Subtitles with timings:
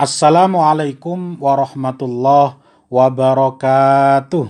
[0.00, 2.56] Assalamualaikum warahmatullahi
[2.88, 4.48] wabarakatuh.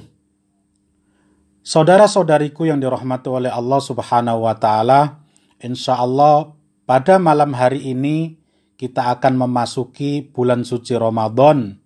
[1.67, 5.27] Saudara-saudariku yang dirahmati oleh Allah Subhanahu wa taala,
[5.59, 6.55] insya Allah
[6.87, 8.39] pada malam hari ini
[8.79, 11.83] kita akan memasuki bulan suci Ramadan.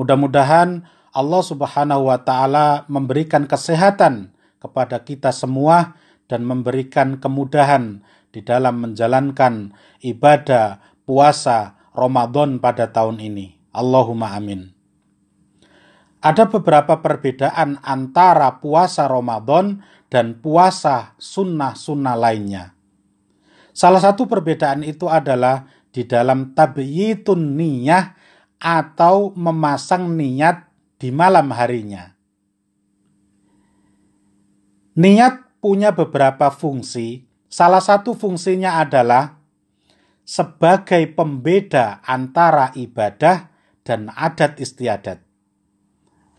[0.00, 0.80] Mudah-mudahan
[1.12, 6.00] Allah Subhanahu wa taala memberikan kesehatan kepada kita semua
[6.32, 8.00] dan memberikan kemudahan
[8.32, 13.60] di dalam menjalankan ibadah puasa Ramadan pada tahun ini.
[13.76, 14.72] Allahumma amin.
[16.20, 22.76] Ada beberapa perbedaan antara puasa Ramadan dan puasa sunnah-sunnah lainnya.
[23.72, 28.16] Salah satu perbedaan itu adalah di dalam tabyitun niyah
[28.60, 30.68] atau memasang niat
[31.00, 32.12] di malam harinya.
[35.00, 37.24] Niat punya beberapa fungsi.
[37.48, 39.39] Salah satu fungsinya adalah
[40.30, 43.50] sebagai pembeda antara ibadah
[43.82, 45.18] dan adat istiadat.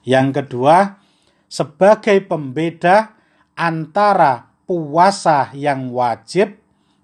[0.07, 1.03] Yang kedua,
[1.51, 3.19] sebagai pembeda
[3.51, 6.55] antara puasa yang wajib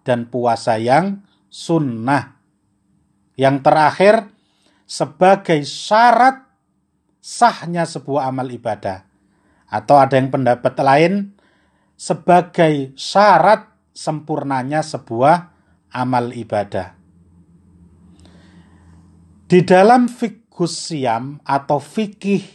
[0.08, 2.40] dan puasa yang sunnah.
[3.36, 4.16] Yang terakhir,
[4.88, 6.48] sebagai syarat
[7.20, 9.04] sahnya sebuah amal ibadah.
[9.68, 11.36] Atau ada yang pendapat lain,
[12.00, 15.57] sebagai syarat sempurnanya sebuah
[15.98, 16.94] amal ibadah.
[19.50, 22.46] Di dalam fikus siam atau fikih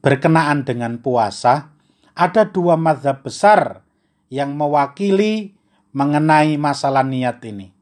[0.00, 1.74] berkenaan dengan puasa,
[2.16, 3.84] ada dua mazhab besar
[4.32, 5.52] yang mewakili
[5.92, 7.74] mengenai masalah niat ini.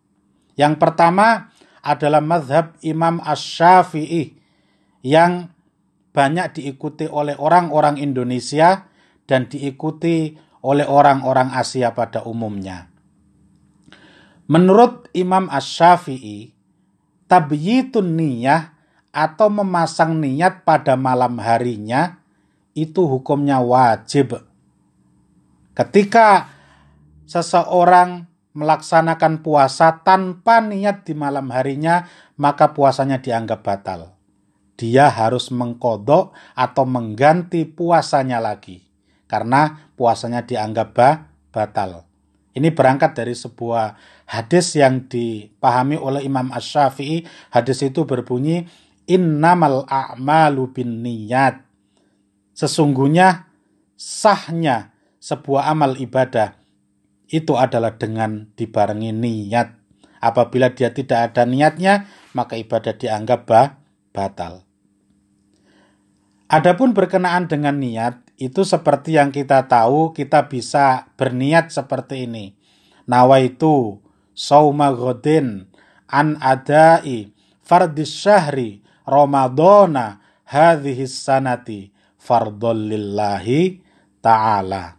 [0.59, 1.53] Yang pertama
[1.85, 4.35] adalah mazhab Imam Ash-Syafi'i
[5.07, 5.53] yang
[6.17, 8.89] banyak diikuti oleh orang-orang Indonesia
[9.29, 10.33] dan diikuti
[10.65, 12.96] oleh orang-orang Asia pada umumnya.
[14.47, 16.55] Menurut Imam Ash-Syafi'i,
[17.27, 18.79] tabyitun niyah
[19.11, 22.23] atau memasang niat pada malam harinya
[22.77, 24.39] itu hukumnya wajib.
[25.75, 26.53] Ketika
[27.27, 32.09] seseorang melaksanakan puasa tanpa niat di malam harinya,
[32.41, 34.17] maka puasanya dianggap batal.
[34.77, 38.85] Dia harus mengkodok atau mengganti puasanya lagi.
[39.27, 40.95] Karena puasanya dianggap
[41.51, 42.07] batal.
[42.57, 43.93] Ini berangkat dari sebuah
[44.33, 47.29] hadis yang dipahami oleh Imam Ash-Syafi'i.
[47.53, 48.65] Hadis itu berbunyi,
[49.07, 51.63] Innamal a'malu bin niyat.
[52.57, 53.53] Sesungguhnya
[53.95, 56.57] sahnya sebuah amal ibadah
[57.31, 59.69] itu adalah dengan dibarengi niat.
[60.19, 63.47] Apabila dia tidak ada niatnya, maka ibadah dianggap
[64.11, 64.67] batal.
[66.51, 72.53] Adapun berkenaan dengan niat, itu seperti yang kita tahu kita bisa berniat seperti ini.
[73.09, 74.01] Nawaitu
[74.37, 75.73] sauma godin
[76.11, 77.33] an adai
[77.65, 83.81] fardis syahri Ramadana hadhihi sanati fardhol lillahi
[84.21, 84.99] ta'ala.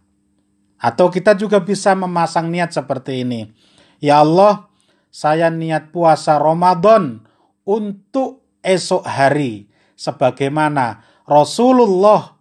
[0.78, 3.50] Atau kita juga bisa memasang niat seperti ini.
[3.98, 4.70] Ya Allah,
[5.10, 7.26] saya niat puasa Ramadan
[7.66, 9.66] untuk esok hari
[9.98, 12.37] sebagaimana Rasulullah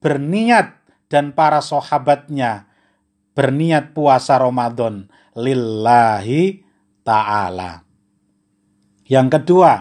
[0.00, 0.80] berniat
[1.12, 2.66] dan para sahabatnya
[3.36, 5.06] berniat puasa Ramadan
[5.36, 6.64] lillahi
[7.06, 7.84] ta'ala.
[9.06, 9.72] Yang kedua,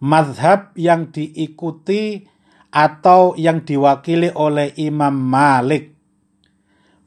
[0.00, 2.24] madhab yang diikuti
[2.68, 5.96] atau yang diwakili oleh Imam Malik.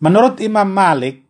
[0.02, 1.22] Menurut Imam Malik,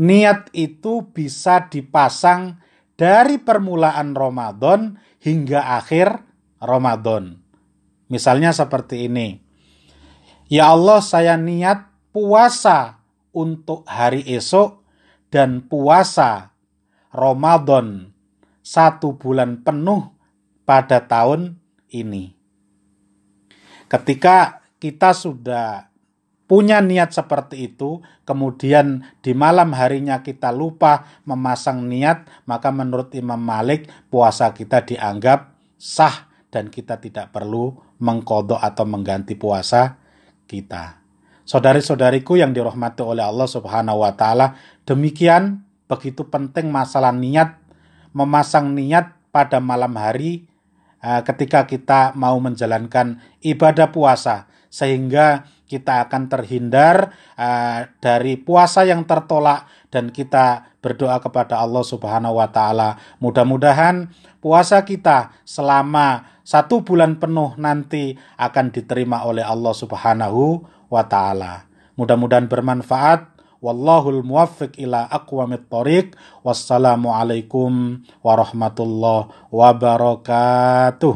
[0.00, 2.56] niat itu bisa dipasang
[2.96, 6.20] dari permulaan Ramadan hingga akhir
[6.60, 7.40] Ramadan.
[8.10, 9.38] Misalnya seperti ini.
[10.50, 12.98] Ya Allah, saya niat puasa
[13.30, 14.82] untuk hari esok
[15.30, 16.50] dan puasa
[17.14, 18.10] Ramadan
[18.66, 20.10] satu bulan penuh
[20.66, 21.58] pada tahun
[21.94, 22.34] ini.
[23.86, 25.90] Ketika kita sudah
[26.50, 33.38] punya niat seperti itu, kemudian di malam harinya kita lupa memasang niat, maka menurut Imam
[33.38, 39.96] Malik puasa kita dianggap sah dan kita tidak perlu mengkodok atau mengganti puasa
[40.50, 40.98] kita.
[41.46, 44.54] Saudari-saudariku yang dirahmati oleh Allah Subhanahu wa taala,
[44.86, 47.58] demikian begitu penting masalah niat,
[48.14, 50.46] memasang niat pada malam hari
[51.02, 59.06] uh, ketika kita mau menjalankan ibadah puasa sehingga kita akan terhindar uh, dari puasa yang
[59.06, 62.98] tertolak dan kita berdoa kepada Allah Subhanahu wa taala.
[63.18, 64.10] Mudah-mudahan
[64.40, 71.70] puasa kita selama satu bulan penuh nanti akan diterima oleh Allah Subhanahu wa taala.
[71.94, 73.38] Mudah-mudahan bermanfaat.
[73.60, 76.16] Wallahul muwaffiq ila aqwamit thoriq.
[76.40, 81.14] Wassalamualaikum warahmatullahi wabarakatuh.